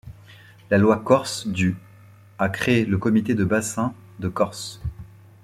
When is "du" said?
1.45-1.77